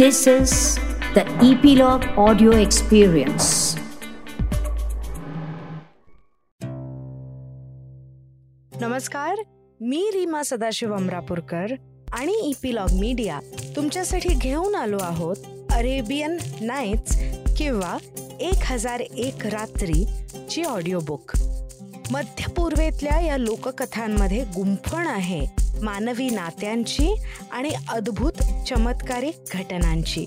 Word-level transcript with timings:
This 0.00 0.26
is 0.26 0.52
the 1.14 1.24
Epilogue 1.46 2.04
Audio 2.16 2.52
Experience. 2.58 3.48
नमस्कार 8.72 9.42
मी 9.80 10.00
रीमा 10.14 10.42
सदाशिव 10.42 10.94
अमरापूरकर 10.96 11.74
आणि 12.12 12.38
epilogue 12.48 12.98
media 13.00 13.40
तुमच्यासाठी 13.76 14.34
घेऊन 14.34 14.74
आलो 14.74 14.98
आहोत 15.02 15.36
अरेबियन 15.72 16.38
नाईट्स 16.60 17.16
किंवा 17.58 17.96
एक 18.40 18.64
हजार 18.70 19.00
एक 19.00 19.46
रात्री 19.46 20.04
ची 20.50 20.64
ऑडिओ 20.64 21.00
बुक 21.06 21.36
मध्य 22.10 22.52
पूर्वेतल्या 22.56 23.20
या 23.20 23.36
लोककथांमध्ये 23.36 24.44
गुंफण 24.56 25.06
आहे 25.06 25.46
मानवी 25.82 26.30
नात्यांची 26.30 27.14
आणि 27.50 27.70
अद्भुत 27.88 28.32
चमत्कारिक 28.68 29.34
घटनांची. 29.52 30.26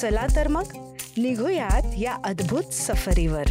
चला 0.00 0.26
तर 0.36 0.48
मग 0.48 0.72
निघूयात 1.16 1.98
या 1.98 2.16
अद्भुत 2.24 2.62
सफरीवर. 2.62 3.44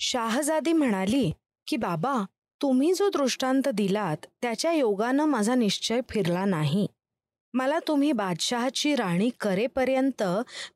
शाहजादी 0.00 0.72
म्हणाली 0.72 1.32
की 1.66 1.76
बाबा 1.76 2.24
तुम्ही 2.62 2.92
जो 2.94 3.08
दृष्टांत 3.08 3.68
दिलात 3.68 4.16
त्याच्या 4.42 4.72
योगानं 4.72 5.24
माझा 5.24 5.54
निश्चय 5.54 6.00
फिरला 6.08 6.44
नाही. 6.44 6.86
मला 7.54 7.78
तुम्ही 7.88 8.12
बादशहाची 8.12 8.94
राणी 8.94 9.30
करेपर्यंत 9.40 10.22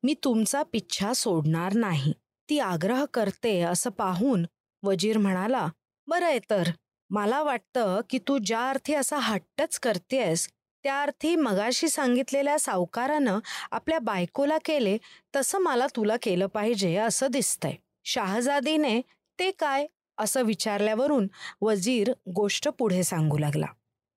मी 0.03 0.15
तुमचा 0.23 0.63
पिच्छा 0.63 1.13
सोडणार 1.13 1.73
नाही. 1.73 2.13
ती 2.49 2.59
आग्रह 2.59 3.05
करते 3.13 3.61
असं 3.61 3.89
पाहून 3.89 4.45
वजीर 4.85 5.17
म्हणाला 5.17 5.67
बरं 6.07 6.25
आहे 6.25 6.39
तर. 6.49 6.69
मला 7.09 7.41
वाटतं 7.43 8.01
की 8.09 8.19
तू 8.27 8.37
ज्या 8.37 8.69
अर्थी 8.69 8.93
असा 8.93 9.17
हट्टच 9.17 9.79
करतेयस 9.79 10.47
त्या 10.83 11.01
अर्थी 11.01 11.35
मगाशी 11.35 11.89
सांगितलेल्या 11.89 12.59
सावकारानं 12.59 13.39
आपल्या 13.71 13.99
बायकोला 13.99 14.57
केले 14.65 14.97
तसं 15.35 15.59
मला 15.59 15.87
तुला 15.95 16.15
केलं 16.21 16.47
पाहिजे 16.47 16.95
असं 16.95 17.27
दिसतंय. 17.31 17.73
शाहजादीने 18.05 18.99
ते 19.39 19.51
काय? 19.51 19.85
असं 20.17 20.43
विचारल्यावरून 20.43 21.27
वजीर 21.61 22.11
गोष्ट 22.35 22.67
पुढे 22.69 23.03
सांगू 23.03 23.37
लागला. 23.37 23.65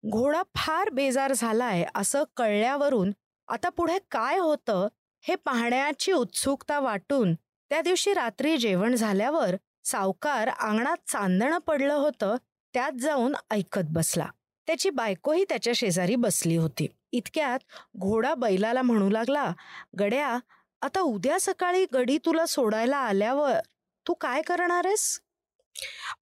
घोडा 0.04 0.42
फार 0.56 0.90
बेजार 0.90 1.34
झालाय 1.34 1.86
असं 1.96 2.24
कळल्यावरून 2.36 3.12
आता 3.48 3.70
पुढे 3.70 3.98
काय 4.12 4.38
होतं 4.38 4.88
हे 5.24 5.36
पाहण्याची 5.36 6.12
उत्सुकता 6.12 6.80
वाटून 6.80 7.34
त्या 7.72 7.81
दिवशी 7.81 8.14
रात्री 8.14 8.58
जेवण 8.58 8.96
झाल्यावर 8.96 9.56
सावकार 9.88 10.50
अंगणात 10.50 10.98
चांदणं 11.12 11.58
पडलं 11.58 11.94
होतं 11.94 12.36
त्यात 12.74 13.00
जाऊन 13.02 13.36
ऐकत 13.52 13.90
बसला. 13.90 14.26
त्याची 14.68 14.90
बायकोही 14.90 15.44
त्याच्या 15.50 15.74
शेजारी 15.76 16.16
बसली 16.16 16.56
होती. 16.58 16.88
इतक्यात 17.12 17.60
घोडा 18.00 18.34
बैलाला 18.36 18.82
म्हणू 18.82 19.10
लागला 19.10 19.52
गड्या 20.00 20.38
आता 20.82 21.02
उद्या 21.02 21.40
सकाळी 21.40 21.86
गडी 21.94 22.18
तुला 22.26 22.46
सोडायला 22.46 22.98
आल्यावर 22.98 23.60
तू 24.06 24.14
काय 24.22 24.42
करणार 24.42 24.86
आहेस? 24.86 25.20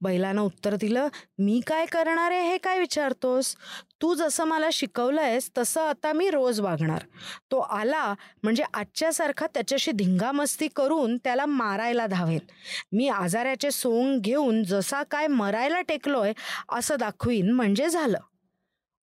बैलानं 0.04 0.42
उत्तर 0.42 0.76
दिलं 0.76 1.08
मी 1.40 1.60
काय 1.68 1.86
करणार 1.86 2.32
आहे? 2.32 2.50
हे 2.50 2.58
काय 2.58 2.80
विचारतोस? 2.80 3.56
तू 4.02 4.14
जसं 4.16 4.44
मला 4.44 4.70
शिकवलंयस 4.74 5.50
तसं 5.58 5.82
आता 5.82 6.12
मी 6.14 6.30
रोज 6.30 6.60
वागणार. 6.60 7.04
तो 7.52 7.60
आला 7.60 8.14
म्हणजे 8.44 8.64
आजच्यासारखा 8.74 9.48
त्याच्याशी 9.54 9.92
धिंगामस्ती 9.92 10.68
करून 10.76 11.18
त्याला 11.18 11.46
मारायला 11.46 12.08
धावेन 12.08 12.40
मी 12.92 13.08
आजाराचे 13.10 13.72
सोंग 13.72 14.20
घेऊन 14.22 14.64
जसा 14.64 15.04
काय 15.04 15.28
मरायला 15.28 15.82
टेकलोय 15.82 16.34
असं 16.70 16.96
दाखवीन 17.00 17.52
म्हणजे 17.52 17.90
झालं. 17.90 18.18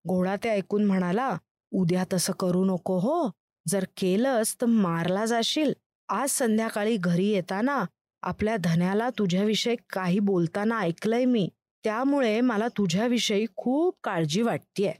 घोडा 0.04 0.36
ते 0.44 0.48
ऐकून 0.48 0.84
म्हणाला 0.84 1.36
उद्या 1.72 2.04
तसं 2.12 2.32
करू 2.32 2.64
नको 2.64 2.98
हो. 2.98 3.30
जर 3.66 3.84
केलंस 3.96 4.54
तर 4.60 4.66
मारला 4.66 5.24
जाशील. 5.26 5.72
आज 6.08 6.30
संध्याकाळी 6.30 6.96
घरी 6.96 7.28
येताना 7.28 7.84
आपल्या 8.22 8.56
धन्याला 8.56 9.08
तुझ्याविषयी 9.10 9.76
काही 9.90 10.18
बोलताना 10.18 10.78
ऐकलंय 10.78 11.24
मी. 11.24 11.48
त्यामुळे 11.84 12.40
मला 12.40 12.68
तुझ्याविषयी 12.68 13.46
खूप 13.56 13.96
काळजी 14.04 14.42
वाटतेय. 14.42 14.92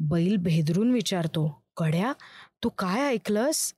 बैल 0.00 0.36
भेदरून 0.36 0.92
विचारतो 0.92 1.62
कड्या 1.76 2.12
तू 2.64 2.68
काय 2.68 3.02
ऐकलंस? 3.02 3.72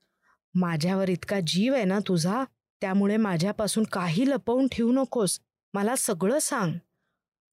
माझ्यावर 0.54 1.08
इतका 1.08 1.40
जीव 1.46 1.74
आहे 1.74 1.84
ना 1.84 1.98
तुझा 2.08 2.44
त्यामुळे 2.80 3.16
माझ्यापासून 3.16 3.84
काही 3.84 4.28
लपवून 4.30 4.68
ठेवू 4.72 4.92
नकोस. 4.92 5.38
मला 5.74 5.96
सगळं 5.96 6.38
सांग. 6.38 6.72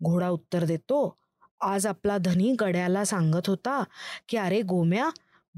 घोडा 0.04 0.30
उत्तर 0.30 0.64
देतो 0.64 1.18
आज 1.62 1.88
आपला 1.88 2.18
धनी 2.18 2.56
गड्याला 2.60 3.06
सांगत 3.06 3.48
होता 3.48 3.84
की 4.30 4.38
अरे 4.38 4.62
गोम्या 4.62 5.10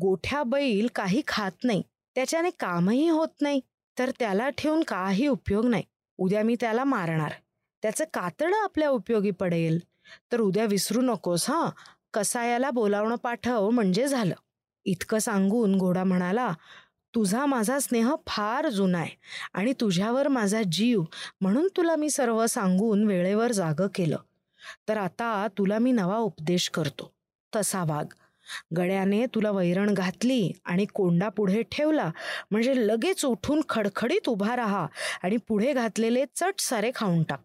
गोठ्या 0.01 0.44
बैल 0.44 0.88
काही 0.95 1.22
खात 1.27 1.63
नाही. 1.63 1.81
त्याच्याने 2.16 2.50
कामही 2.50 3.09
होत 3.09 3.41
नाही. 3.41 3.59
तर 4.00 4.11
त्याला 4.19 4.50
ठेवून 4.50 4.83
काही 4.83 5.28
उपयोग 5.28 5.66
नाही. 5.66 5.83
उद्या 6.17 6.44
मी 6.44 6.56
त्याला 6.59 6.83
मारणार. 6.83 7.31
त्याचं 7.83 8.03
कातडं 8.13 8.63
आपल्या 8.63 8.89
उपयोगी 8.89 9.31
पडेल. 9.31 9.79
तर 10.31 10.39
उद्या 10.41 10.66
विसरू 10.66 11.01
नकोस 11.01 11.50
हां. 11.50 11.69
कसायाला 12.13 12.69
बोलावणं 12.72 13.16
पाठव 13.16 13.69
म्हणजे 13.69 14.07
झालं. 14.07 14.35
इतकं 14.85 15.19
सांगून 15.19 15.78
घोडा 15.78 16.03
म्हणाला 16.03 16.51
तुझा 17.13 17.45
माझा 17.45 17.79
स्नेह 17.79 18.16
फार 18.28 18.69
जुना 18.69 18.97
आहे 18.97 19.16
आणि 19.53 19.73
तुझ्यावर 19.79 20.27
माझा 20.27 20.62
जीव 20.72 21.03
म्हणून 21.41 21.67
तुला 21.77 21.95
मी 21.95 22.09
सर्व 22.09 22.45
सांगून 22.45 23.07
वेळेवर 23.07 23.51
जागं 23.51 23.88
केलं. 23.95 24.17
तर 24.89 24.97
आता 24.97 25.47
तुला 25.57 25.79
मी 25.79 25.91
नवा 25.91 26.17
उपदेश 26.17 26.69
करतो. 26.69 27.12
तसा 27.56 27.83
वाघ 27.83 28.06
गड्याने 28.78 29.25
तुला 29.25 29.51
वैरण 29.51 29.94
घातली 29.94 30.51
आणि 30.66 30.85
कोंडा 30.85 31.29
पुढे 31.29 31.63
ठेवला. 31.72 32.11
म्हणजे 32.51 32.88
लगेच 32.88 33.25
उठून 33.25 33.61
खडखडीत 33.69 34.29
उभा 34.29 34.56
राहा 34.56 34.88
आणि 35.23 35.38
पुढे 35.38 35.73
घातलेले 35.73 36.25
चट 36.35 36.59
सारे 36.59 36.91
खाऊन 36.95 37.23
टाक. 37.23 37.39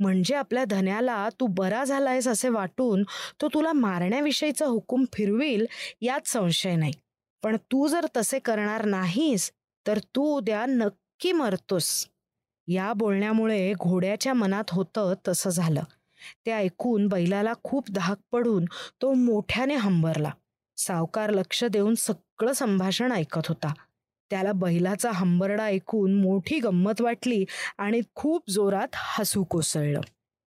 म्हणजे 0.00 0.34
आपल्या 0.34 0.64
धन्याला 0.64 1.28
तू 1.40 1.46
बरा 1.46 1.84
झालायस 1.84 2.28
असे 2.28 2.48
वाटून 2.48 3.02
तो 3.40 3.48
तुला 3.48 3.72
मारण्याविषयीचा 3.72 4.66
हुकूम 4.66 5.04
फिरविल 5.12 5.66
यात 6.00 6.28
संशय 6.28 6.76
नाही. 6.76 6.92
पण 7.42 7.56
तू 7.56 7.88
जर 7.88 8.06
तसे 8.16 8.38
करणार 8.38 8.84
नाहीस 8.84 9.50
तर 9.86 9.98
तू 9.98 10.36
उद्या 10.36 10.66
नक्की 10.66 11.32
मरतोस. 11.32 12.06
या 12.68 12.92
बोलण्यामुळे 12.92 13.72
घोड्याच्या 13.72 14.34
मनात 14.34 14.64
होतं 14.70 15.14
तसं 15.28 15.50
झालं. 15.50 15.82
ते 16.46 16.50
ऐकून 16.50 17.06
बैलाला 17.08 17.52
खूप 17.62 17.90
धाक 17.90 18.18
पडून 18.32 18.64
तो 19.02 19.12
मोठ्याने 19.12 19.74
हंबरला. 19.74 20.30
सावकार 20.86 21.30
लक्ष 21.30 21.64
देऊन 21.64 21.94
सगळं 21.94 22.52
संभाषण 22.52 23.12
ऐकत 23.12 23.48
होता. 23.48 23.72
त्याला 24.30 24.52
बैलाचा 24.52 25.10
हंबरडा 25.10 25.64
ऐकून 25.64 26.14
मोठी 26.14 26.58
गंमत 26.58 27.00
वाटली 27.00 27.44
आणि 27.78 28.00
खूप 28.14 28.50
जोरात 28.50 28.88
हसू 28.94 29.44
कोसळलं. 29.44 30.00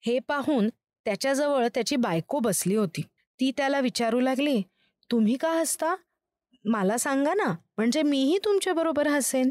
हे 0.05 0.19
पाहून 0.19 0.69
त्याच्याजवळ 1.05 1.67
त्याची 1.67 1.95
बायको 1.95 2.39
बसली 2.39 2.75
होती. 2.75 3.01
ती 3.39 3.51
त्याला 3.57 3.79
विचारू 3.79 4.19
लागली 4.19 4.61
तुम्ही 5.11 5.35
का 5.35 5.51
हसता? 5.51 5.95
मला 6.65 6.97
सांगा 6.97 7.33
ना 7.33 7.55
म्हणजे 7.77 8.01
मीही 8.03 8.37
तुमच्याबरोबर 8.37 9.07
हसेन? 9.07 9.49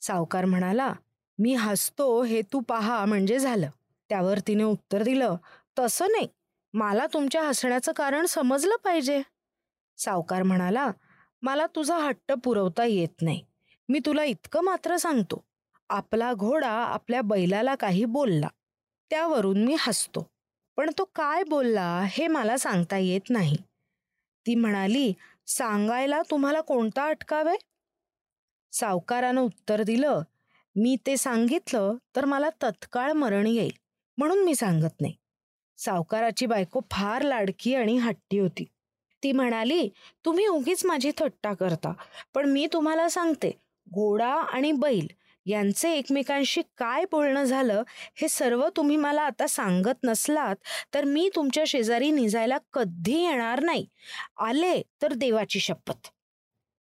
सावकार 0.00 0.44
म्हणाला 0.44 0.92
मी 1.38 1.54
हसतो 1.54 2.22
हे 2.22 2.42
तू 2.52 2.60
पहा 2.60 3.04
म्हणजे 3.04 3.38
झालं. 3.38 3.70
त्यावर 4.08 4.38
तिने 4.38 4.64
उत्तर 4.64 5.02
दिलं 5.02 5.36
तसं 5.78 6.06
नाही. 6.10 6.28
मला 6.74 7.06
तुमच्या 7.06 7.42
हसण्याचं 7.42 7.92
कारण 7.92 8.26
समजलं 8.26 8.74
पाहिजे. 8.84 9.22
सावकार 9.98 10.42
म्हणाला 10.42 10.90
मला 11.42 11.66
तुझा 11.66 11.96
हट्ट 11.98 12.32
पुरवता 12.32 12.84
येत 12.84 13.22
नाही. 13.22 13.42
मी 13.88 13.98
तुला 14.06 14.24
इतकं 14.24 14.60
मात्र 14.60 14.96
सांगतो. 14.96 15.44
आपला 15.88 16.32
घोडा 16.32 16.70
आपल्या 16.70 17.20
बैलाला 17.22 17.74
काही 17.74 18.04
बोलला. 18.04 18.48
त्यावरून 19.10 19.64
मी 19.64 19.76
हसतो. 19.80 20.26
पण 20.76 20.90
तो 20.98 21.04
काय 21.04 21.44
बोलला 21.44 22.02
हे 22.06 22.26
मला 22.26 22.56
सांगता 22.56 22.98
येत 22.98 23.30
नाही. 23.30 23.56
ती 24.46 24.54
म्हणाली 24.54 25.12
सांगायला 25.46 26.22
तुम्हाला 26.22 26.60
कोणता 26.60 27.04
अटकावे? 27.04 27.56
सावकारानं 28.72 29.40
उत्तर 29.40 29.82
दिलं 29.82 30.22
मी 30.76 30.96
ते 31.06 31.16
सांगितलं 31.16 31.96
तर 32.16 32.24
मला 32.24 32.50
तत्काळ 32.62 33.12
मरण 33.12 33.46
येईल 33.46 33.72
म्हणून 34.18 34.44
मी 34.44 34.54
सांगत 34.54 35.00
नाही. 35.00 35.14
सावकाराची 35.78 36.46
बायको 36.46 36.80
फार 36.90 37.22
लाडकी 37.22 37.74
आणि 37.74 37.96
हट्टी 37.96 38.38
होती. 38.38 38.64
ती 39.26 39.32
म्हणाली 39.32 39.88
तुम्ही 40.24 40.46
उगीच 40.46 40.84
माझी 40.86 41.10
थट्टा 41.18 41.52
करता. 41.54 41.92
पण 42.34 42.48
मी 42.48 42.66
तुम्हाला 42.72 43.08
सांगते 43.08 43.50
घोडा 43.92 44.26
आणि 44.26 44.72
बैल 44.72 45.06
यांचे 45.46 45.92
एकमेकांशी 45.92 46.62
काय 46.78 47.04
बोलणं 47.10 47.44
झालं 47.44 47.82
हे 48.16 48.28
सर्व 48.28 48.68
तुम्ही 48.76 48.96
मला 48.96 49.22
आता 49.22 49.46
सांगत 49.46 50.04
नसलात 50.04 50.56
तर 50.94 51.04
मी 51.04 51.28
तुमच्या 51.36 51.64
शेजारी 51.66 52.10
निजायला 52.10 52.58
कधी 52.72 53.22
येणार 53.24 53.60
नाही. 53.60 53.86
आले 54.38 54.82
तर 55.02 55.12
देवाची 55.12 55.60
शपथ. 55.60 56.08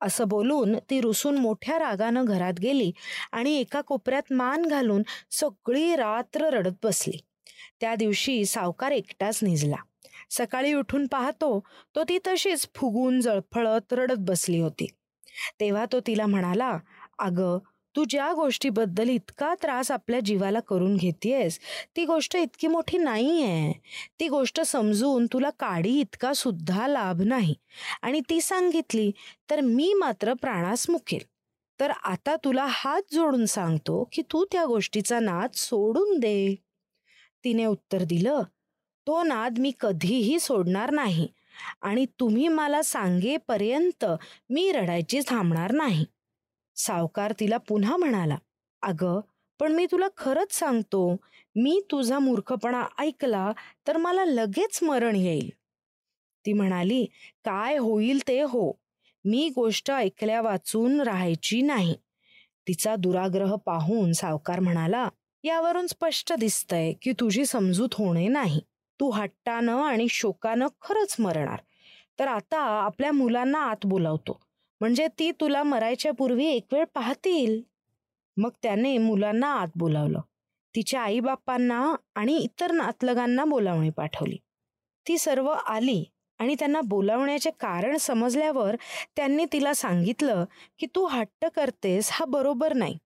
असं 0.02 0.28
बोलून 0.28 0.76
ती 0.90 1.02
रुसून 1.02 1.38
मोठ्या 1.38 1.80
रागानं 1.80 2.26
घरात 2.26 2.60
गेली 2.62 2.92
आणि 3.32 3.56
एका 3.56 3.82
कोपऱ्यात 3.82 4.34
मान 4.34 4.66
घालून 4.66 5.04
सगळी 5.32 5.96
रात्र 5.96 6.50
रडत 6.50 6.76
बसली. 6.84 7.18
त्या 7.82 7.96
दिवशी 7.96 8.46
सावकार 8.46 8.92
एकटाच 8.92 9.40
निजला. 9.44 9.76
सकाळी 10.30 10.74
उठून 10.74 11.08
पाहतो 11.08 11.60
तो 11.96 12.04
ती 12.04 12.18
तशीच 12.28 12.68
फुगून 12.76 13.20
जळफळत 13.22 13.94
रडत 13.94 14.20
बसली 14.20 14.60
होती. 14.60 14.88
तेव्हा 15.60 15.86
तो 15.92 16.00
तिला 16.08 16.26
म्हणाला 16.26 16.78
अगं 17.20 17.60
तू 17.96 18.04
ज्या 18.10 18.34
गोष्टीबद्दल 18.34 19.10
इतका 19.10 19.54
त्रास 19.62 19.92
आपल्या 19.92 20.20
जीवाला 20.20 20.60
करून 20.60 20.96
घेतेयस 20.96 21.60
ती 21.96 22.06
गोष्ट 22.06 22.36
इतकी 22.36 22.68
मोठी 22.68 22.98
नाही 22.98 23.44
आहे 23.44 23.74
ती 24.20 24.28
गोष्ट 24.28 24.62
समजून 24.62 25.26
तुला 25.34 25.50
काडी 25.50 26.00
इतका 26.00 26.34
सुद्धा 26.34 26.88
लाभ 26.88 27.22
नाही. 27.22 27.56
आणि 28.02 28.22
ती 28.30 28.42
सांगितली 28.42 29.12
तर 29.50 29.62
मी 29.62 29.94
मात्र 29.94 30.34
प्राणास 30.34 30.90
मुकेल. 30.90 31.26
तर 31.80 31.92
आता 31.92 32.36
तुला 32.36 32.66
हात 32.70 33.14
जोडून 33.14 33.46
सांगतो 33.46 34.08
की 34.12 34.22
तू 34.22 34.46
त्या 34.52 34.66
गोष्टीचा 34.66 35.20
नाद 35.20 35.50
सोडून 35.54 36.20
दे. 36.20 36.56
तिने 37.44 37.66
उत्तर 37.66 38.04
दिलं 38.04 38.42
तो 39.10 39.24
नाद 39.24 39.60
मी 39.60 39.72
कधीही 39.80 40.40
सोडणार 40.40 40.92
नाही. 40.92 41.28
आणि 41.82 42.06
तुम्ही 42.20 42.48
मला 42.48 42.82
सांगेपर्यंत 42.82 44.06
मी 44.50 44.72
रडायची 44.72 45.20
थांबणार 45.28 45.72
नाही. 45.72 46.06
सावकार 46.76 47.34
तिला 47.40 47.58
पुन्हा 47.58 47.98
म्हणाला 47.98 48.38
अगं 48.82 49.20
पण 49.60 49.72
मी 49.72 49.86
तुला 49.86 50.08
खरंच 50.18 50.54
सांगतो 50.54 51.16
मी 51.56 51.82
तुझा 51.92 52.20
मूर्खपणा 52.20 52.86
ऐकला 53.00 53.52
तर 53.88 53.98
मला 53.98 54.26
लगेच 54.26 54.80
मरण 54.84 55.16
येईल. 55.16 55.50
ती 56.46 56.54
म्हणाली 56.54 57.06
काय 57.46 57.78
होईल 57.78 58.20
ते 58.28 58.42
हो. 58.42 58.72
मी 59.26 59.50
गोष्ट 59.50 59.92
ऐकल्या 59.92 60.42
वाचून 60.42 61.02
राहायची 61.02 61.62
नाही. 61.62 61.96
तिचा 62.68 62.96
दुराग्रह 62.96 63.56
पाहून 63.56 64.14
सावकार 64.14 64.60
म्हणाला 64.60 65.10
यावरून 65.44 65.88
स्पष्ट 65.88 66.34
दिसतंय 66.34 66.94
की 67.02 67.12
तुझी 67.12 67.46
समजूत 67.46 67.90
होणे 67.94 68.28
नाही. 68.28 68.62
तू 69.00 69.10
हट्टानं 69.10 69.82
आणि 69.82 70.08
शोकानं 70.10 70.68
खरंच 70.82 71.16
मरणार. 71.20 71.60
तर 72.20 72.28
आता 72.28 72.60
आपल्या 72.60 73.12
मुलांना 73.12 73.60
आत 73.60 73.86
बोलावतो. 73.86 74.40
म्हणजे 74.82 75.08
ती 75.20 75.32
तुला 75.32 75.64
मरायच्या 75.64 76.14
पूर्वी 76.14 76.46
एक 76.46 76.66
वेळ 76.72 76.86
पाहतील. 76.94 77.62
मग 78.38 78.50
त्याने 78.64 78.98
मुलांना 78.98 79.54
आत 79.54 79.68
बोलावलं. 79.76 80.22
तिच्या 80.76 81.02
आईबापांना 81.02 81.96
आणि 82.16 82.38
इतर 82.38 82.72
नातलगांना 82.72 83.46
बोलावणी 83.46 83.90
पाठवली. 83.90 84.38
ती 85.08 85.18
सर्व 85.18 85.50
आली 85.50 86.04
आणि 86.40 86.56
त्यांना 86.60 86.82
बोलावण्याचे 86.82 87.50
कारण 87.50 87.98
समजल्यावर 87.98 88.76
त्यांनी 89.16 89.46
तिला 89.46 89.74
सांगितलं 89.74 90.46
की 90.80 90.88
तू 90.96 91.06
हट्ट 91.06 91.46
करतेस 91.46 92.10
हा 92.12 92.26
बरोबर 92.26 92.74
नाही. 92.74 92.98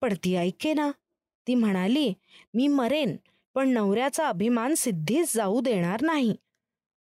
पण 0.00 0.14
ती 0.24 0.36
ऐके 0.36 0.74
ना 0.74 0.90
ती 1.46 1.54
म्हणाली 1.54 2.12
मी 2.54 2.68
मरेन. 2.68 3.16
पण 3.54 3.68
नवऱ्याचा 3.68 4.28
अभिमान 4.28 4.74
सिद्धीच 4.74 5.36
जाऊ 5.36 5.60
देणार 5.60 6.02
नाही. 6.02 6.36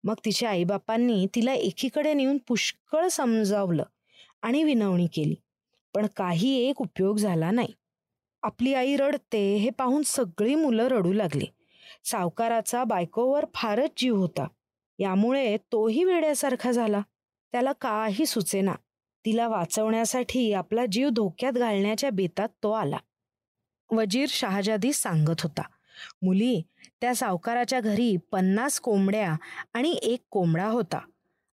मग 0.03 0.13
तिच्या 0.25 0.49
आईबापांनी 0.49 1.27
तिला 1.35 1.53
एकीकडे 1.53 2.13
नेऊन 2.13 2.37
पुष्कळ 2.37 3.07
समजावलं 3.07 3.83
आणि 4.41 4.63
विनवणी 4.63 5.07
केली. 5.07 5.35
पण 5.93 6.07
काही 6.17 6.55
एक 6.57 6.81
उपयोग 6.81 7.17
झाला 7.17 7.51
नाही. 7.51 7.73
आपली 8.43 8.73
आई 8.73 8.95
रडते 8.95 9.55
हे 9.55 9.69
पाहून 9.69 10.01
सगळी 10.05 10.55
मुलं 10.55 10.87
रडू 10.87 11.13
लागली. 11.13 11.45
सावकाराचा 12.03 12.83
बायकोवर 12.83 13.45
फारच 13.53 13.89
जीव 13.97 14.15
होता. 14.15 14.47
यामुळे 14.99 15.57
तोही 15.57 16.03
वेड्यासारखा 16.03 16.71
झाला. 16.71 17.01
त्याला 17.51 17.71
काही 17.71 18.25
सुचेना. 18.25 18.73
तिला 19.25 19.47
वाचवण्यासाठी 19.47 20.53
आपला 20.53 20.85
जीव 20.91 21.09
धोक्यात 21.09 21.53
घालण्याच्या 21.53 22.09
बेतात 22.09 22.49
तो 22.63 22.71
आला. 22.71 22.97
वजीर 23.91 24.25
शहाजादी 24.29 24.93
सांगत 24.93 25.41
होता. 25.43 25.61
मुली 26.21 26.61
त्या 27.01 27.15
सावकाराच्या 27.15 27.79
घरी 27.79 28.15
पन्नास 28.31 28.79
कोंबड्या 28.79 29.35
आणि 29.73 29.91
एक 30.01 30.23
कोंबडा 30.31 30.67
होता 30.67 30.99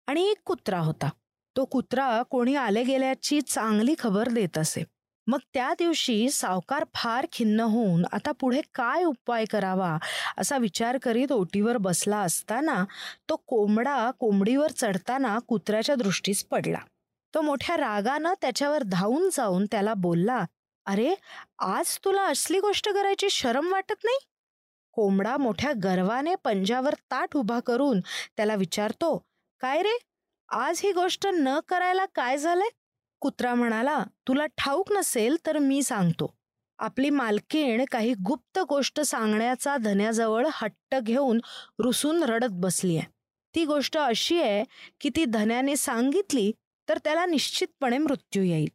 आणि 0.06 0.28
एक 0.31 0.38
कुत्रा 0.46 0.78
होता. 0.78 1.08
तो 1.56 1.64
कुत्रा 1.64 2.22
कोणी 2.22 2.54
आले 2.54 2.82
गेल्याची 2.84 3.40
चांगली 3.40 3.94
खबर 3.98 4.28
देत 4.28 4.58
असे. 4.58 4.84
मग 5.26 5.38
त्या 5.54 5.75
दिवशी 5.78 6.31
सावकार 6.31 6.84
फार 6.94 7.26
खिन्न 7.32 7.60
होऊन 7.60 8.04
आता 8.12 8.32
पुढे 8.32 8.60
काय 8.75 9.04
उपाय 9.04 9.44
करावा 9.44 9.96
असा 10.38 10.56
विचार 10.56 10.98
करीत 11.02 11.32
ओटीवर 11.32 11.76
बसला 11.76 12.19
असताना 12.19 12.84
तो 13.28 13.36
कोंबडा 13.46 14.10
कोंबडीवर 14.10 14.70
चढताना 14.70 15.38
कुत्र्याच्या 15.38 15.94
दृष्टीस 15.94 16.44
पडला. 16.44 16.78
तो 17.34 17.40
मोठ्या 17.40 17.76
रागानं 17.76 18.34
त्याच्यावर 18.40 18.82
धावून 18.82 19.28
जाऊन 19.32 19.66
त्याला 19.70 19.94
बोलला 19.94 20.44
अरे 20.86 21.14
आज 21.58 21.98
तुला 22.04 22.22
असली 22.22 22.60
गोष्ट 22.60 22.88
करायची 22.88 23.31
शरम 23.31 23.72
वाटत 23.72 24.04
नाही? 24.04 24.19
कोंबडा 24.94 25.37
मोठ्या 25.37 25.72
गर्वाने 25.84 26.34
पंजावर 26.44 26.94
ताट 27.10 27.37
उभा 27.37 27.58
करून 27.60 28.00
त्याला 28.37 28.54
विचारतो 28.54 29.16
काय 29.60 29.82
रे? 29.82 29.96
आज 30.48 30.81
ही 30.82 30.92
गोष्ट 30.92 31.26
न 31.26 31.58
करायला 31.69 32.04
काय 32.14 32.37
झालंय? 32.38 32.69
कुत्रा 33.22 33.54
म्हणाला 33.54 34.02
तुला 34.28 34.46
ठाऊक 34.58 34.92
नसेल 34.92 35.37
तर 35.46 35.58
मी 35.58 35.82
सांगतो. 35.82 36.34
आपली 36.78 37.10
मालकीण 37.10 37.84
काही 37.92 38.14
गुप्त 38.26 38.58
गोष्ट 38.69 39.00
सांगण्याचा 39.00 39.76
धन्याजवळ 39.76 40.46
हट्ट 40.52 40.94
घेऊन 40.94 41.40
रुसून 41.78 42.22
रडत 42.22 42.52
बसली 42.52 42.96
आहे 42.96 43.08
ती 43.54 43.64
गोष्ट 43.64 43.96
अशी 43.98 44.40
आहे 44.43 44.64
की 45.00 45.08
ती 45.08 45.25
धन्याने 45.25 45.76
सांगितली 45.76 46.50
तर 46.88 46.98
त्याला 46.98 47.26
निश्चितपणे 47.26 47.98
मृत्यू 47.98 48.43
येईल. 48.43 48.69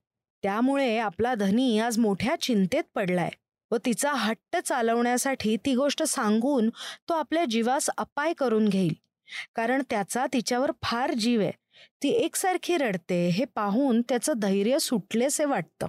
त्यामुळे 0.43 0.97
आपला 0.97 1.33
धनी 1.35 1.79
आज 1.79 1.97
मोठ्या 1.97 2.35
चिंतेत 2.41 2.83
पडलाय. 2.95 3.29
व 3.71 3.77
तिचा 3.85 4.11
हट्ट 4.13 4.57
चालवण्यासाठी 4.57 5.57
ती 5.65 5.75
गोष्ट 5.75 6.03
सांगून 6.03 6.69
तो 7.09 7.13
आपल्या 7.13 7.45
जीवास 7.49 7.89
अपाय 7.97 8.33
करून 8.33 8.67
घेईल. 8.67 8.93
कारण 9.55 9.83
त्याचा 9.89 10.25
तिच्यावर 10.33 10.71
फार 10.83 11.13
जीव 11.13 11.41
आहे. 11.41 11.51
ती 12.03 12.09
एकसारखी 12.09 12.77
रडते 12.77 13.27
हे 13.27 13.45
पाहून 13.45 14.01
त्याचं 14.01 14.33
धैर्य 14.35 14.79
सुटलेसे 14.79 15.45
वाटतं. 15.45 15.87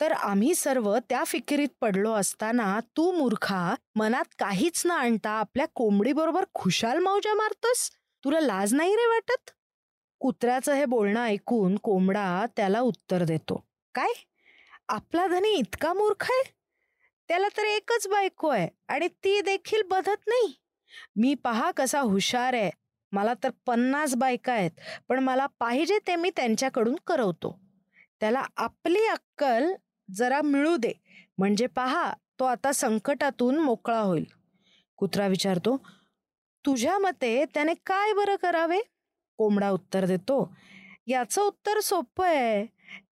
तर 0.00 0.12
आम्ही 0.12 0.54
सर्व 0.54 0.98
त्या 0.98 1.24
फिकिरीत 1.24 1.68
पडलो 1.80 2.12
असताना 2.12 2.80
तू 2.80 3.12
मूर्खा 3.12 3.74
मनात 3.94 4.24
काहीच 4.38 4.82
न 4.86 4.90
आणता 4.90 5.30
आपल्या 5.30 5.66
कोंबडीबरोबर 5.74 6.44
खुशाल 6.54 6.98
मौजा 6.98 7.34
मारतोस? 7.34 7.90
तुला 8.24 8.40
लाज 8.40 8.74
नाही 8.74 8.96
रे 8.96 9.06
वाटत? 9.06 9.50
कुत्र्याचं 10.18 10.72
हे 10.72 10.84
बोलणं 10.84 11.24
ऐकून 11.24 11.76
कोंबडा 11.76 12.46
त्याला 12.56 12.80
उत्तर 12.80 13.24
देतो. 13.24 13.64
काय? 13.94 14.12
आपला 14.88 15.26
धनी 15.26 15.48
इतका 15.48 15.92
मूर्ख 15.92 16.22
आहे? 16.22 16.57
त्याला 17.28 17.48
तर 17.56 17.64
एकच 17.64 18.06
बायको 18.08 18.48
आहे 18.48 18.68
आणि 18.88 19.08
ती 19.24 19.40
देखील 19.40 19.82
बधत 19.82 20.28
नाही. 20.28 20.52
मी 21.16 21.34
पहा 21.34 21.70
कसा 21.70 22.00
हुशार 22.00 22.54
आहे. 22.54 22.70
मला 23.12 23.34
तर 23.44 23.50
पन्नास 23.66 24.14
बायका 24.14 24.52
आहेत 24.52 24.70
पण 25.08 25.18
मला 25.18 25.46
पाहिजे 25.60 25.98
ते 26.06 26.16
मी 26.16 26.30
त्यांच्याकडून 26.36 26.96
करवतो. 27.06 27.58
त्याला 28.20 28.42
आपली 28.56 29.06
अक्कल 29.06 29.72
जरा 30.08 30.40
मिळू 30.42 30.76
दे. 30.76 30.92
म्हणजे 31.38 31.66
पहा 31.66 32.12
तो 32.40 32.44
आता 32.44 32.72
संकटातून 32.72 33.58
मोकळा 33.58 34.00
होईल. 34.00 34.24
कुत्रा 34.96 35.26
विचारतो 35.26 35.76
तुझ्या 36.64 36.98
मते 36.98 37.44
त्याने 37.54 37.74
काय 37.86 38.12
बरं 38.12 38.36
करावे? 38.36 38.78
कोंबडा 39.38 39.70
उत्तर 39.70 40.04
देतो 40.04 40.54
याचं 41.06 41.42
उत्तर 41.42 41.80
सोपं 41.80 42.26
आहे. 42.26 42.66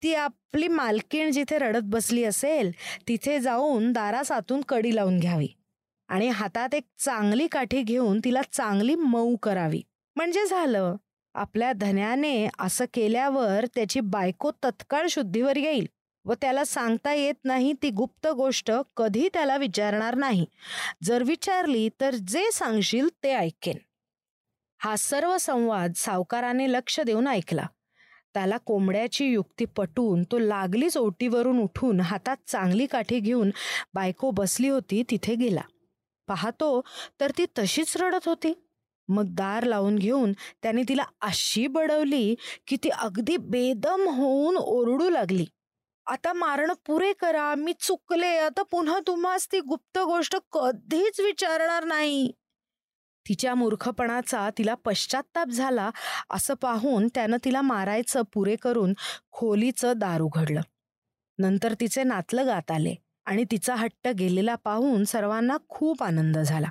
ती 0.02 0.14
आपली 0.14 0.69
मालकीण 0.69 1.31
जिथे 1.31 1.59
रडत 1.59 1.83
बसली 1.83 2.25
असेल 2.25 2.71
तिथे 3.09 3.40
जाऊन 3.40 3.93
दारासातून 3.93 4.61
कडी 4.69 4.95
लावून 4.95 5.19
घ्यावी. 5.19 5.49
आणि 6.09 6.28
हातात 6.28 6.75
एक 6.75 6.85
चांगली 6.99 7.47
काठी 7.47 7.83
घेऊन 7.83 8.21
तिला 8.25 8.43
चांगली 8.52 8.95
मऊ 8.95 9.37
करावी. 9.37 9.83
म्हणजे 10.16 10.47
झालं 10.47 10.97
आपल्या 11.35 11.73
धन्याने 11.73 12.49
असं 12.59 12.85
केल्यावर 12.95 13.64
त्याची 13.75 14.00
बायको 14.00 14.50
तत्काळ 14.64 15.07
शुद्धीवर 15.11 15.57
येईल 15.57 15.87
व 16.25 16.35
त्याला 16.35 16.64
सांगता 16.64 17.12
येत 17.14 17.35
नाही 17.45 17.73
ती 17.83 17.90
गुप्त 17.90 18.26
गोष्ट 18.26 18.73
कधी 18.97 19.28
त्याला 19.33 19.57
विचारणार 19.57 20.14
नाही. 20.14 20.47
जर 21.02 21.23
विचारली 21.23 21.88
तर 22.00 22.14
जे 22.14 22.50
सांगशील 22.52 23.09
ते 23.23 23.33
ऐकेन. 23.33 23.76
हा 24.78 24.97
सर्व 24.97 25.38
संवाद 25.38 25.93
सावकाराने 25.97 26.73
लक्ष 26.73 27.00
देऊन 27.00 27.28
ऐकला. 27.28 27.66
त्याला 28.34 28.56
कोंबड्याची 28.56 29.24
युक्ती 29.24 29.64
पटून 29.64 30.22
तो 30.22 30.38
लागलीच 30.38 30.96
ओटीवरून 30.96 31.58
उठून 31.58 32.00
हातात 32.00 32.36
चांगली 32.46 32.86
काठी 32.86 33.20
घेऊन 33.20 33.50
बायको 33.94 34.30
बसली 34.30 34.68
होती 34.68 35.02
तिथे 35.10 35.34
गेला. 35.34 35.60
पाहतो 36.28 36.80
तर 37.20 37.30
ती 37.38 37.46
तशीच 37.58 37.96
रडत 37.96 38.28
होती. 38.28 38.52
मग 39.08 39.24
दार 39.28 39.64
लावून 39.64 39.96
घेऊन 39.96 40.32
त्याने 40.32 40.82
तिला 40.88 41.04
अशी 41.20 41.66
बडवली 41.66 42.34
की 42.66 42.76
ती 42.84 42.88
अगदी 42.88 43.36
बेदम 43.36 44.08
होऊन 44.08 44.56
ओरडू 44.56 45.10
लागली. 45.10 45.46
आता 46.06 46.32
मारण 46.32 46.72
पुरे 46.86 47.12
करा 47.12 47.54
मी 47.54 47.72
चुकले. 47.80 48.26
आता 48.26 48.62
पुन्हा 48.62 48.98
तुम्हास 49.06 49.48
ती 49.52 49.60
गुप्त 49.60 49.98
गोष्ट 49.98 50.36
कधीच 50.52 51.20
विचारणार 51.20 51.84
नाही. 51.84 52.32
तिच्या 53.28 53.54
मूर्खपणाचा 53.54 54.49
तिला 54.59 54.75
पश्चाताप 54.75 55.49
झाला 55.49 55.90
असं 56.31 56.54
पाहून 56.54 57.09
त्यानं 57.14 57.37
तिला 57.45 57.61
मारायचं 57.62 58.23
पुरे 58.35 58.57
करून 58.57 58.95
खोलीचं 59.33 59.93
दार 59.97 60.21
उघडलं. 60.21 60.61
नंतर 61.38 61.75
तिचे 61.81 62.02
नातलं 62.02 62.47
गात 62.47 62.71
आले 62.71 62.95
आणि 63.26 63.45
तिचा 63.50 63.75
हट्ट 63.75 64.09
गेलेला 64.09 64.54
पाहून 64.54 65.04
सर्वांना 65.04 65.57
खूप 65.69 66.02
आनंद 66.02 66.38
झाला. 66.38 66.69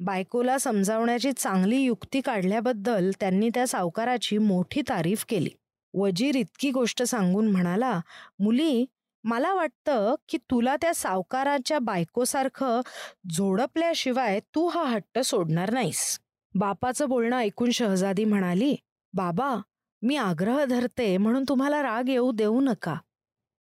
बायकोला 0.00 0.58
समजावण्याची 0.58 1.32
चांगली 1.32 1.76
युक्ती 1.76 2.20
काढल्याबद्दल 2.20 3.10
त्यांनी 3.20 3.48
त्या 3.48 3.66
सावकाराची 3.66 4.38
मोठी 4.38 4.82
तारीफ 4.82 5.24
केली. 5.28 5.50
वजीर 5.94 6.36
इतकी 6.36 6.70
गोष्ट 6.70 7.02
सांगून 7.02 7.50
म्हणाला 7.50 8.00
मुली 8.38 8.84
मला 9.26 9.54
वाटतं 9.54 10.14
की 10.28 10.38
तुला 10.38 10.76
त्या 10.76 10.94
सावकाराच्या 10.94 11.78
बायकोसारखं 11.78 12.80
झोडपल्याशिवाय 13.30 14.40
तू 14.40 14.68
हा 14.68 14.82
हट्ट 14.82 15.18
सोडणार 15.18 15.72
नाहीस. 15.72 16.18
बापाचं 16.54 17.08
बोलणं 17.08 17.36
ऐकून 17.36 17.70
शहजादी 17.70 18.24
म्हणाली 18.24 18.76
बाबा 19.12 19.56
मी 20.02 20.16
आग्रह 20.16 20.64
धरते 20.64 21.16
म्हणून 21.16 21.44
तुम्हाला 21.48 21.82
राग 21.82 22.08
येऊ 22.08 22.32
देऊ 22.32 22.60
नका. 22.60 22.94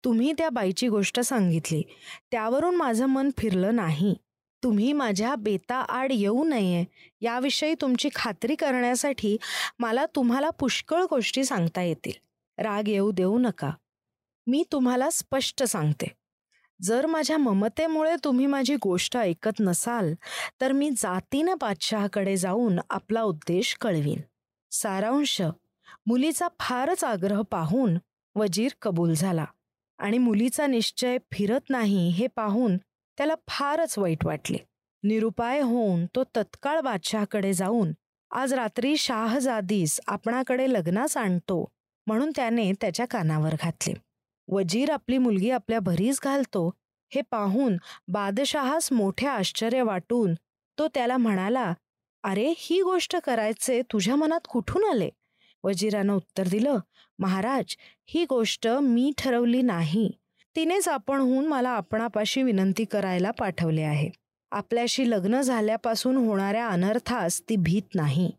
तुम्ही 0.04 0.32
त्या 0.38 0.48
बाईची 0.50 0.88
गोष्ट 0.88 1.20
सांगितली. 1.20 1.82
त्यावरून 2.30 2.76
माझं 2.76 3.06
मन 3.06 3.30
फिरलं 3.38 3.76
नाही. 3.76 4.14
तुम्ही 4.62 4.92
माझ्या 4.92 5.34
बेताआड 5.34 6.12
येऊ 6.12 6.44
नये. 6.44 6.84
याविषयी 7.20 7.74
तुमची 7.80 8.08
खात्री 8.14 8.54
करण्यासाठी 8.54 9.36
मला 9.78 10.06
तुम्हाला 10.06 10.50
पुष्कळ 10.50 11.02
गोष्टी 11.02 11.44
सांगता 11.44 11.82
येतील. 11.82 12.12
राग 12.58 12.88
येऊ 12.88 13.10
देऊ 13.10 13.38
नका. 13.38 13.70
मी 14.50 14.62
तुम्हाला 14.72 15.08
स्पष्ट 15.10 15.62
सांगते. 15.62 16.06
जर 16.82 17.06
माझ्या 17.06 17.36
ममतेमुळे 17.38 18.14
तुम्ही 18.24 18.46
माझी 18.46 18.76
गोष्ट 18.76 19.16
ऐकत 19.16 19.60
नसाल 19.60 20.12
तर 20.60 20.72
मी 20.72 20.90
जातीनं 20.96 21.54
बादशहाकडे 21.60 22.36
जाऊन 22.36 22.78
आपला 22.90 23.22
उद्देश 23.22 23.74
कळवीन. 23.80 24.20
सारांश 24.72 25.40
मुलीचा 26.06 26.48
फारच 26.60 27.04
आग्रह 27.04 27.42
पाहून 27.50 27.96
वजीर 28.36 28.72
कबूल 28.82 29.14
झाला 29.14 29.44
आणि 29.98 30.18
मुलीचा 30.18 30.66
निश्चय 30.66 31.18
फिरत 31.32 31.70
नाही 31.70 32.08
हे 32.08 32.26
पाहून 32.26 32.76
त्याला 33.18 33.34
फारच 33.48 33.98
वाईट 33.98 34.26
वाटले. 34.26 34.58
निरुपाय 35.02 35.60
होऊन 35.60 36.06
तो 36.06 36.24
तत्काळ 36.36 36.80
बादशहाकडे 36.80 37.52
जाऊन 37.52 37.92
आज 38.30 38.54
रात्री 38.54 38.96
शाहजादीस 38.96 40.00
आपणाकडे 40.06 40.72
लग्नास 40.72 41.16
आणतो 41.16 41.64
म्हणून 42.06 42.30
त्याने 42.36 42.72
त्याच्या 42.72 43.06
कानावर 43.06 43.54
घातले. 43.60 43.94
वजीर 44.50 44.90
आपली 44.90 45.18
मुलगी 45.18 45.50
आपल्या 45.50 45.80
भरीस 45.80 46.20
घालतो 46.24 46.70
हे 47.10 47.20
पाहून 47.30 47.76
बादशहास 48.08 48.92
मोठे 48.92 49.26
आश्चर्य 49.26 49.82
वाटून 49.82 50.34
तो 50.78 50.88
त्याला 50.88 51.16
म्हणाला 51.16 51.72
अरे 52.22 52.52
ही 52.56 52.82
गोष्ट 52.82 53.16
करायचे 53.16 53.82
तुझ्या 53.82 54.16
मनात 54.16 54.40
कुठून 54.48 54.84
आले? 54.84 55.08
वजीरानं 55.64 56.12
उत्तर 56.12 56.48
दिलं 56.48 56.78
महाराज 57.18 57.76
ही 58.06 58.24
गोष्ट 58.24 58.68
मी 58.68 59.12
ठरवली 59.18 59.62
नाही. 59.62 60.10
तिनेच 60.56 60.88
आपणहून 60.88 61.46
मला 61.46 61.68
आपणापाशी 61.68 62.42
विनंती 62.42 62.84
करायला 62.84 63.30
पाठवले 63.30 63.82
आहे. 63.82 64.10
आपल्याशी 64.50 65.10
लग्न 65.10 65.40
झाल्यापासून 65.40 66.16
होणाऱ्या 66.16 66.68
अनर्थास 66.68 67.42
ती 67.48 67.56
भीत 67.56 67.94
नाही. 67.94 68.30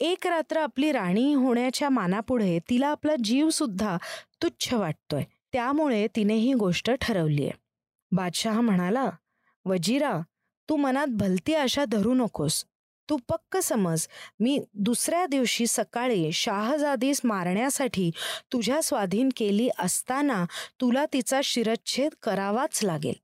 एक 0.00 0.26
रात्र 0.26 0.56
आपली 0.56 0.92
राणी 0.92 1.34
होण्याच्या 1.34 1.88
मानापुढे 1.88 2.58
तिला 2.70 2.88
आपला 2.88 3.12
जीवसुद्धा 3.24 3.96
तुच्छ 4.42 4.74
वाटतोय. 4.74 5.22
त्यामुळे 5.52 6.06
तिने 6.16 6.34
ही 6.34 6.54
गोष्ट 6.54 6.90
ठरवली 7.00 7.42
आहे 7.42 7.52
बादशाह 8.12 8.60
म्हणाला 8.60 9.10
वजीरा 9.64 10.20
तू 10.68 10.76
मनात 10.76 11.06
भलती 11.06 11.54
आशा 11.54 11.84
धरू 11.84 12.14
नकोस. 12.14 12.64
तू 13.10 13.16
पक्क 13.28 13.56
समज 13.56 14.06
मी 14.40 14.58
दुसऱ्या 14.74 15.26
दिवशी 15.26 15.66
सकाळी 15.66 16.32
शाहजादीस 16.32 17.20
मारण्यासाठी 17.24 18.10
तुझ्या 18.52 18.82
स्वाधीन 18.82 19.28
केली 19.36 19.68
असताना 19.78 20.44
तुला 20.80 21.04
तिचा 21.12 21.40
शिरच्छेद 21.44 22.14
करावाच 22.22 22.84
लागेल. 22.84 23.14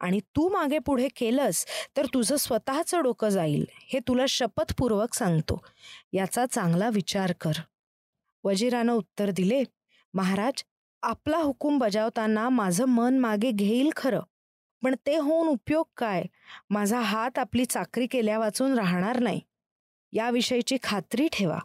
आणि 0.00 0.20
तू 0.20 0.48
मागे 0.48 0.78
पुढे 0.78 1.08
केलंस 1.08 1.64
तर 1.96 2.06
तुझं 2.06 2.36
स्वतःचं 2.36 3.02
डोकं 3.02 3.28
जाईल 3.28 3.64
हे 3.72 3.98
तुला 3.98 4.26
शपथपूर्वक 4.28 5.14
सांगतो. 5.14 5.64
याचा 6.12 6.46
चांगला 6.46 6.88
विचार 6.88 7.32
कर. 7.32 7.52
वजीरानं 8.44 8.92
उत्तर 8.92 9.30
दिले 9.30 9.62
महाराज 10.14 10.64
आपला 11.02 11.36
हुकूम 11.36 11.78
बजावताना 11.78 12.48
माझं 12.48 12.84
मन 12.84 13.18
मागे 13.18 13.50
घेईल 13.50 13.90
खरं. 13.96 14.20
पण 14.82 14.94
ते 15.06 15.16
होऊन 15.16 15.48
उपयोग 15.48 15.84
काय? 15.96 16.24
माझा 16.70 17.00
हात 17.00 17.38
आपली 17.38 17.64
चाकरी 17.64 18.06
केल्या 18.06 18.38
वाचून 18.38 18.78
राहणार 18.78 19.18
नाही. 19.18 19.40
याविषयीची 20.12 20.76
खात्री 20.82 21.28
ठेवा. 21.32 21.58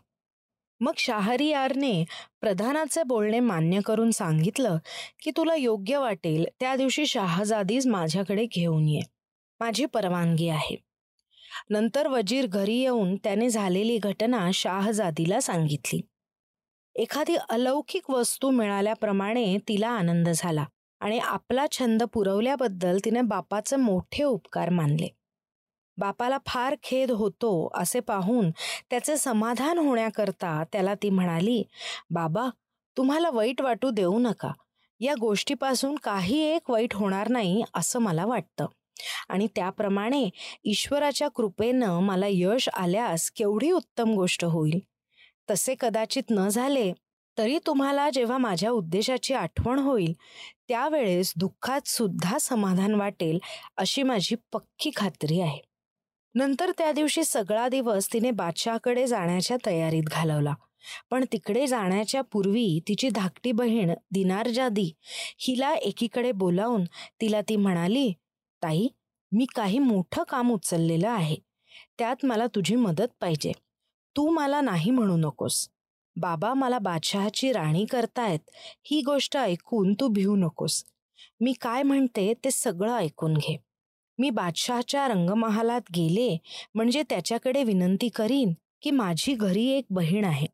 मग 0.80 0.92
शाहरियारने 0.98 2.06
प्रधानाचे 2.42 3.04
बोलणे 3.04 3.40
मान्य 3.40 3.80
करून 3.86 4.12
सांगितलं 4.12 4.78
की 5.24 5.32
तुला 5.38 5.56
योग्य 5.56 5.98
वाटेल 5.98 6.46
त्या 6.60 6.76
दिवशी 6.76 7.06
शाहजादीज 7.06 7.88
माझ्याकडे 7.88 8.46
घेऊन 8.46 8.90
ये. 8.90 9.02
माझी 9.60 9.86
परवानगी 9.86 10.50
आहे. 10.50 10.76
नंतर 11.70 12.08
वजीर 12.08 12.48
घरी 12.48 12.78
येऊन 12.78 13.16
त्याने 13.16 13.50
झालेली 13.50 13.98
घटना 13.98 14.50
शाहजादीला 14.54 15.40
सांगितली. 15.40 16.02
एखादी 16.96 17.36
अलौकिक 17.50 18.10
वस्तू 18.10 18.50
मिळाल्याप्रमाणे 18.50 19.58
तिला 19.68 19.90
आनंद 19.90 20.30
झाला 20.30 20.66
आणि 21.02 21.20
आपला 21.20 21.66
छंद 21.72 22.04
पुरवल्याबद्दल 22.04 22.98
तिने 23.06 23.22
बापाचे 23.22 23.76
मोठे 23.76 24.24
उपकार 24.24 24.70
मानले. 24.70 25.08
बापाला 25.98 26.38
फार 26.48 26.76
खेद 26.84 27.12
होतो 27.12 27.70
असे 27.76 28.00
पाहून 28.00 28.50
त्याचे 28.90 29.18
समाधान 29.18 29.78
होण्याकरता 29.78 30.64
त्याला 30.74 30.94
ती 30.94 31.10
म्हणाली 31.10 31.64
बाबा 32.10 32.48
तुम्हाला 32.98 33.30
वाईट 33.30 33.62
वाटू 33.62 33.90
देऊ 33.90 34.20
नका. 34.20 34.52
या 35.00 35.14
गोष्टीपासून 35.20 35.96
काही 35.96 36.40
एक 36.46 36.70
वाईट 36.72 36.94
होणार 36.94 37.28
नाही 37.28 37.64
असं 37.76 38.00
मला 38.00 38.26
वाटतं. 38.26 38.66
आणि 39.30 39.48
त्याप्रमाणे 39.56 40.30
ईश्वराच्या 40.64 41.28
कृपेनं 41.28 42.00
मला 42.00 42.26
यश 42.30 42.70
आल्यास 42.70 43.32
केवढी 43.32 43.72
उत्तम 43.72 44.14
गोष्ट 44.14 44.46
होईल. 44.46 44.80
तसे 45.50 45.76
कदाचित 45.80 46.24
न 46.30 46.48
झाले 46.50 46.92
तरी 47.38 47.58
तुम्हाला 47.66 48.10
जेव्हा 48.10 48.38
माझ्या 48.38 48.72
उद्देशाची 48.72 49.34
आठवण 49.34 49.80
होईल 49.80 50.14
त्यावेळेस 50.68 51.34
दुःखात 51.36 51.88
सुद्धा 51.88 52.38
समाधान 52.42 52.96
वाटेल 52.96 53.40
अशी 53.78 54.04
माझी 54.04 54.36
पक्की 54.54 54.92
खात्री 54.96 55.40
आहे. 55.42 55.60
नंतर 56.36 56.72
त्या 56.78 56.92
दिवशी 56.92 57.24
सगळा 57.24 57.68
दिवस 57.68 58.14
तिने 58.14 58.32
बादशहाकडे 58.32 59.08
जाण्याच्या 59.08 59.58
तयारीत 59.66 60.04
घालवला. 60.04 60.54
पण 61.10 61.26
तिकडे 61.32 61.68
जाण्याच्या 61.68 62.22
पूर्वी 62.22 62.80
तिची 62.88 63.10
धाकटी 63.10 63.52
बहीण 63.52 63.94
दिनारजादी 64.12 64.92
हिला 65.40 65.74
एकीकडे 65.74 66.32
बोलावून 66.32 66.84
तिला 67.22 67.42
ती 67.42 67.56
म्हणाली 67.56 68.12
ताई 68.64 68.88
मी 69.32 69.46
काही 69.56 69.80
मोठं 69.80 70.24
काम 70.24 70.52
उचललेलं 70.52 71.10
आहे. 71.10 71.36
त्यात 72.00 72.26
मला 72.26 72.48
तुझी 72.48 72.76
मदत 72.76 73.08
पाहिजे. 73.22 73.52
तू 74.18 74.30
मला 74.30 74.62
नाही 74.62 74.92
म्हणू 74.92 75.18
नकोस. 75.18 75.70
बाबा 76.16 76.54
मला 76.54 76.80
बादशहाची 76.80 77.52
राणी 77.52 77.86
करतायत 77.86 78.40
ही 78.86 79.02
गोष्ट 79.02 79.38
ऐकून 79.38 79.94
तू 79.94 80.08
भिवू 80.08 80.36
नकोस. 80.36 80.84
मी 81.42 81.54
काय 81.62 81.84
म्हणते 81.84 82.34
ते 82.34 82.52
सगळं 82.52 82.96
ऐकून 82.96 83.34
घे. 83.34 83.58
मी 84.18 84.30
बादशहाच्या 84.30 85.08
रंगमहालात 85.08 85.82
गेले 85.96 86.38
म्हणजे 86.76 87.04
त्याच्याकडे 87.10 87.64
विनंती 87.64 88.10
करीन 88.10 88.54
की 88.82 88.92
माझी 88.92 89.34
घरी 89.34 89.66
एक 89.68 89.86
बहीण 89.90 90.26
आहे. 90.26 90.48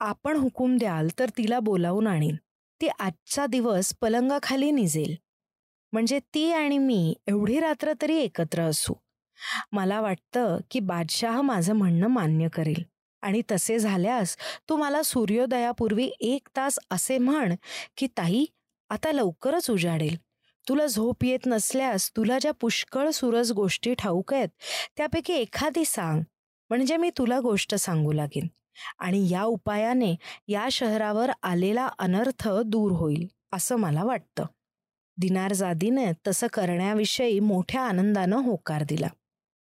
आपण 0.00 0.36
हुकूम 0.36 0.76
द्याल 0.76 1.08
तर 1.18 1.28
तिला 1.28 1.60
बोलावून 1.60 2.06
आणीन. 2.06 2.36
ती 2.80 2.88
आजचा 2.88 3.46
दिवस 3.46 3.94
पलंगाखाली 4.00 4.70
निजेल. 4.70 5.16
म्हणजे 5.92 6.18
ती 6.18 6.52
आणि 6.52 6.78
मी 6.78 7.14
एवढी 7.26 7.60
रात्र 7.60 7.92
तरी 8.02 8.16
एकत्र 8.16 8.62
असू. 8.62 8.94
मला 9.72 10.00
वाटतं 10.00 10.58
की 10.70 10.80
बादशाह 10.80 11.40
माझं 11.40 11.74
म्हणणं 11.74 12.06
मान्य 12.06 12.48
करेल. 12.48 12.82
आणि 13.22 13.42
तसे 13.50 13.78
झाल्यास 13.78 14.36
तू 14.68 14.76
मला 14.76 15.02
सूर्योदयापूर्वी 15.02 16.10
एक 16.20 16.48
तास 16.56 16.78
असे 16.90 17.18
म्हण 17.18 17.54
की 17.96 18.06
ताई 18.06 18.44
आता 18.90 19.12
लवकरच 19.12 19.70
उजाडेल. 19.70 20.16
तुला 20.68 20.86
झोप 20.86 21.24
येत 21.24 21.38
नसल्यास 21.46 22.10
तुला 22.16 22.38
ज्या 22.38 22.52
पुष्कळ 22.52 23.10
सुरस 23.10 23.50
गोष्टी 23.52 23.94
ठाऊक 23.94 24.34
आहेत 24.34 24.48
त्यापैकी 24.96 25.32
एखादी 25.32 25.84
सांग. 25.84 26.22
म्हणजे 26.70 26.96
मी 26.96 27.10
तुला 27.18 27.40
गोष्ट 27.40 27.74
सांगू 27.74 28.12
लागेन. 28.12 28.46
आणि 28.98 29.28
या 29.30 29.42
उपायाने 29.42 30.14
या 30.48 30.68
शहरावर 30.72 31.30
आलेला 31.42 31.88
अनर्थ 31.98 32.48
दूर 32.66 32.92
होईल 32.92 33.26
असं 33.52 33.76
मला 33.76 34.04
वाटतं. 34.04 34.44
दिनारजादीने 35.16 36.12
तसं 36.26 36.46
करण्याविषयी 36.52 37.40
मोठ्या 37.40 37.82
आनंदानं 37.82 38.36
होकार 38.36 38.82
दिला. 38.82 39.08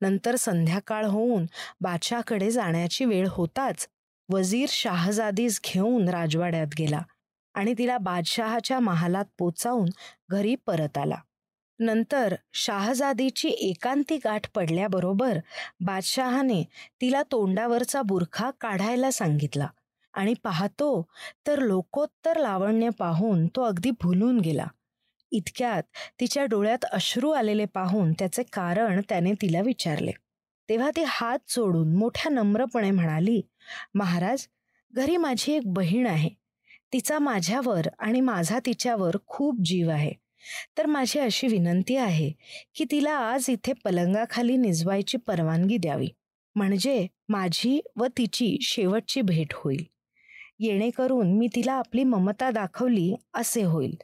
नंतर 0.03 0.35
संध्याकाळ 0.35 1.05
होऊन 1.05 1.45
बादशाकडे 1.81 2.51
जाण्याची 2.51 3.05
वेळ 3.05 3.27
होताच 3.31 3.87
वजीर 4.29 4.69
शाहजादीस 4.69 5.59
घेऊन 5.63 6.09
राजवाड्यात 6.09 6.75
गेला 6.77 7.01
आणि 7.55 7.73
तिला 7.77 7.97
बादशहाच्या 7.97 8.79
महालात 8.79 9.25
पोचावून 9.37 9.89
घरी 10.29 10.55
परत 10.65 10.97
आला. 10.97 11.15
नंतर 11.79 12.35
शाहजादीची 12.53 13.49
एकांती 13.49 14.17
गाठ 14.17 14.47
पडल्याबरोबर 14.55 15.37
बादशहाने 15.85 16.61
तिला 17.01 17.21
तोंडावरचा 17.23 18.01
बुरखा 18.01 18.49
काढायला 18.61 19.11
सांगितला 19.11 19.67
आणि 20.13 20.33
पाहतो 20.43 20.89
तर 21.47 21.59
लोकोत्तर 21.59 22.37
लावण्य 22.37 22.89
पाहून 22.89 23.47
तो 23.47 23.63
अगदी 23.63 23.91
भुलून 24.01 24.39
गेला. 24.39 24.65
इतक्यात 25.33 25.83
तिच्या 26.19 26.45
डोळ्यात 26.45 26.85
अश्रू 26.85 27.31
आलेले 27.31 27.65
पाहून 27.65 28.13
त्याचे 28.13 28.43
कारण 28.43 29.01
त्याने 29.09 29.33
तिला 29.33 29.61
विचारले. 29.61 30.11
तेव्हा 30.69 30.89
ती 30.89 31.03
हात 31.07 31.39
जोडून 31.49 31.95
मोठ्या 31.95 32.31
नम्रपणे 32.31 32.91
म्हणाली 32.91 33.41
महाराज 33.93 34.47
घरी 34.93 35.17
माझी 35.17 35.53
एक 35.53 35.63
बहीण 35.65 36.07
आहे. 36.07 36.29
तिचा 36.93 37.19
माझ्यावर 37.19 37.87
आणि 37.99 38.21
माझा 38.21 38.59
तिच्यावर 38.65 39.15
खूप 39.27 39.55
जीव 39.65 39.89
आहे. 39.89 40.11
तर 40.77 40.85
माझी 40.85 41.19
अशी 41.19 41.47
विनंती 41.47 41.95
आहे 41.95 42.31
की 42.75 42.85
तिला 42.91 43.11
आज 43.11 43.49
इथे 43.49 43.73
पलंगाखाली 43.73 44.57
निजवायची 44.57 45.17
परवानगी 45.17 45.77
द्यावी. 45.77 46.07
म्हणजे 46.55 47.07
माझी 47.29 47.81
व 47.95 48.05
तिची 48.17 48.57
शेवटची 48.61 49.21
भेट 49.21 49.53
होईल. 49.53 49.83
येणेकरून 50.59 51.37
मी 51.37 51.47
तिला 51.55 51.73
आपली 51.73 52.03
ममता 52.03 52.51
दाखवली 52.51 53.15
असे 53.33 53.63
होईल. 53.63 53.95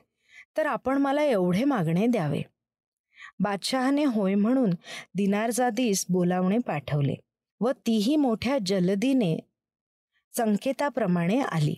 तर 0.58 0.66
आपण 0.66 0.98
मला 0.98 1.24
एवढे 1.24 1.64
मागणे 1.64 2.08
द्यावे. 2.08 2.42
बादशहाने 3.40 4.04
होय 4.04 4.36
म्हणून 4.36 4.70
दिनारजादीस 5.16 6.06
बोलावणे 6.10 6.58
पाठवले 6.58 7.16
व 7.62 7.72
तीही 7.88 8.16
मोठ्या 8.16 8.58
जलदीने 8.66 9.38
संकेताप्रमाणे 10.38 11.40
आली. 11.42 11.76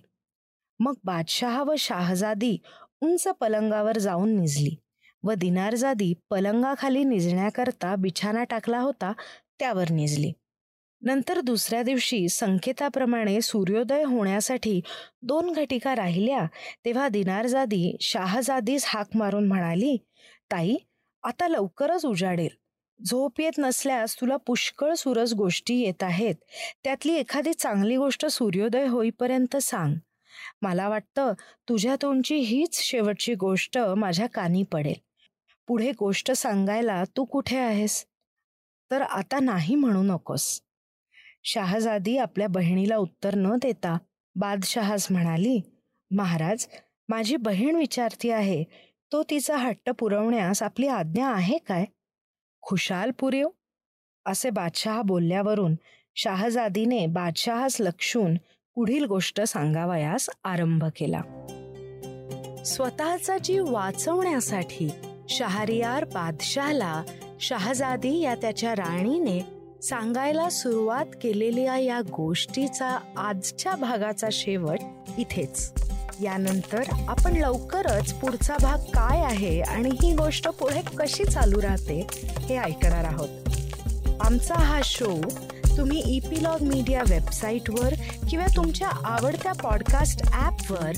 मग 0.80 0.94
बादशहा 1.04 1.64
व 1.64 1.76
शाहजादी 1.80 2.58
उंच 3.02 3.28
पलंगावर 3.28 3.98
जाऊन 3.98 4.40
निजली 4.40 4.76
व 5.24 5.34
दिनारजादी 5.34 6.14
पलंगाखाली 6.30 7.04
निजण्याकरता 7.04 7.96
बिछाना 7.96 8.44
टाकला 8.44 8.80
होता 8.80 9.12
त्यावर 9.60 9.90
निजली. 9.90 10.32
नंतर 11.02 11.40
दुसऱ्या 11.42 11.84
दिवशी 11.84 12.30
संकेताप्रमाणे 12.30 13.42
सूर्योदय 13.42 14.04
होण्यासाठी 14.04 14.82
दोन 15.22 15.52
घटिका 15.52 15.96
राहिल्या. 15.96 16.46
तेव्हा 16.86 17.08
दिनारजादी 17.08 17.98
शाहजादीस 18.02 18.84
हाक 18.88 19.08
मारून 19.16 19.48
म्हणाली 19.48 19.98
ताई 20.52 20.76
आता 21.24 21.48
लवकरच 21.48 22.06
उजाडेल. 22.06 22.50
झोप 23.06 23.42
येत 23.42 23.52
नसल्यास 23.58 24.22
तुला 24.22 24.36
पुष्कळ 24.38 24.94
सुरस 24.94 25.34
गोष्टी 25.34 25.80
येत 25.80 26.04
आहेत. 26.04 26.36
त्यातली 26.84 27.14
एखादी 27.14 27.54
चांगली 27.54 27.98
गोष्ट 27.98 28.26
सूर्योदय 28.26 28.86
होईपर्यंत 28.86 29.58
सांग. 29.58 29.96
मला 30.62 30.90
वाटतं 30.90 31.34
तुझ्या 31.70 31.96
तोंडची 32.02 32.36
हीच 32.36 32.80
शेवटची 32.80 33.34
गोष्ट 33.34 33.78
माझ्या 33.78 34.28
कानी 34.28 34.64
पडेल. 34.64 34.94
पुढे 35.68 35.92
गोष्ट 36.00 36.32
सांगायला 36.32 37.04
तू 37.18 37.26
कुठे 37.26 37.58
आहेस? 37.58 38.06
तर 38.92 39.02
आता 39.02 39.40
नाही 39.40 39.76
म्हणू 39.76 40.04
नकोस. 40.04 40.62
शहाजादी 41.44 42.18
आपल्या 42.18 42.48
बहिणीला 42.48 42.98
उत्तर 42.98 43.36
न 43.36 43.56
देता 43.62 43.98
बादशहास 44.36 45.08
म्हणाली 45.12 45.62
महाराज 46.12 46.68
माझी 47.10 47.36
बहीण 47.36 47.76
विचारती 47.76 48.30
आहे 48.30 48.64
तो 49.12 49.24
तिचा 49.24 49.58
हट्ट 49.58 49.90
पुरवण्यास 49.90 50.64
आपली 50.64 50.88
आज्ञा 50.88 51.30
आहे 51.30 51.58
काय? 51.58 51.86
खुशाल 52.62 53.12
पुरेव? 53.20 53.48
असे 54.26 54.50
बादशहा 54.50 55.02
बोलल्यावरून 55.02 55.76
शाहजादीने 56.16 57.06
बादशहास 57.06 57.78
लक्षून 57.82 58.36
पुढील 58.76 59.06
गोष्ट 59.06 59.42
सांगावयास 59.42 60.30
आरंभ 60.44 60.86
केला. 60.86 61.22
स्वतःचा 62.66 63.38
जीव 63.38 63.72
वाचवण्यासाठी 63.72 64.90
शहरियार 65.30 66.06
बादशाहला 66.06 67.04
शहाजादी 67.42 68.20
या 68.20 68.36
त्याच्या 68.36 68.74
राणीने 68.74 69.61
सांगायला 69.82 70.50
सुरुवात 70.50 71.06
केलेल्या 71.22 71.78
या 71.78 72.02
गोष्टीचा 72.02 72.98
आजच्या 73.18 73.76
भागाचा 73.76 74.28
शेवट 74.32 74.80
इथेच. 75.18 75.72
यानंतर 76.22 76.84
आपण 77.08 77.36
लवकरच 77.36 78.14
पुढचा 78.14 78.56
भाग 78.62 78.78
काय 78.78 79.24
आहे 79.24 79.62
आणि 79.62 79.90
ही 80.04 80.14
गोष्ट 80.14 80.48
पुढे 80.48 80.82
कशी 80.98 81.24
चालू 81.24 81.62
राहते 81.62 82.08
हे 82.40 82.58
ऐकणार 82.58 83.06
आहोत. 83.06 83.30
आमचा 84.22 84.56
हा 84.56 84.82
शो 84.84 85.22
तुम्ही 85.78 86.16
इपिलॉग 86.16 86.62
मीडिया 86.62 87.04
वेबसाईटवर 87.10 87.94
किंवा 88.30 88.46
तुमच्या 88.56 88.88
आवडत्या 88.88 89.52
पॉडकास्ट 89.52 90.22
ॲपवर 90.34 90.92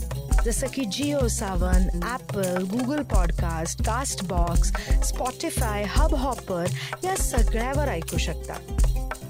जसं 0.45 0.67
की 0.67 0.85
Jio 0.85 1.27
Saavn 1.27 2.01
Apple 2.03 2.63
Google 2.63 3.03
podcast 3.03 3.81
Castbox 4.23 4.71
Spotify 5.07 5.83
Hubhopper 6.15 6.65
या 7.03 7.15
सगळ्यावर 7.15 7.87
ऐकू 7.87 8.17
शकता. 8.17 8.53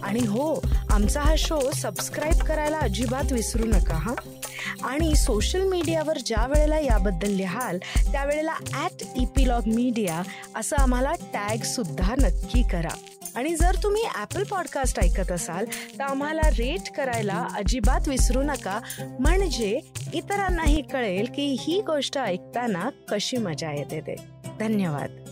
आणि 0.04 0.20
हो 0.20 0.62
आमचा 0.90 1.22
हा 1.22 1.36
शो 1.38 1.72
सबस्क्राईब 1.72 2.44
करायला 2.44 2.78
अजिबात 2.78 3.32
विसरू 3.32 3.66
नका 3.66 3.94
हा? 3.94 4.14
आणि 4.84 5.16
सोशल 5.16 5.62
मीडियावर 5.62 6.18
ज्या 6.26 6.48
वेळेला 6.48 6.80
याबद्दल 6.80 7.30
लिहाल 7.30 7.78
त्यावेळेला 8.12 8.54
ॲट 8.74 9.04
इपिलॉग 9.16 9.62
मीडिया 9.68 10.22
असं 10.56 10.76
आम्हाला 10.76 11.12
टॅग 11.12 11.64
सुद्धा 11.64 12.16
नक्की 12.16 12.64
करा. 12.64 12.96
आणि 13.36 13.56
जर 13.56 13.76
तुम्ही 13.84 14.04
ॲपल 14.16 14.44
पॉडकास्ट 14.44 15.00
ऐकत 15.00 15.32
असाल 15.32 15.66
तर 15.66 16.04
आम्हाला 16.04 16.50
रेट 16.50 16.92
करायला 16.92 17.48
अजिबात 17.56 18.08
विसरू 18.08 18.44
नका. 18.44 18.80
म्हणजे 19.20 19.80
इतरांनाही 20.14 20.82
कळेल 20.82 21.28
की 21.36 21.58
ही 21.60 21.82
गोष्ट 21.82 22.18
ऐकताना 22.18 22.90
कशी 23.10 23.38
मजा 23.38 23.72
येते 23.72 24.02
ते. 24.02 24.16
धन्यवाद. 24.60 25.23